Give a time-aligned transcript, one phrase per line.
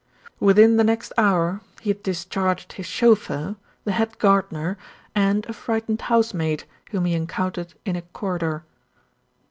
[0.39, 4.75] Within the next hour he had discharged his chauffeur, the head gardener,
[5.13, 8.63] and a frightened housemaid, whom he encountered in a corridor.